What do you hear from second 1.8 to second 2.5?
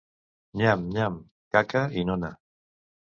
i nona...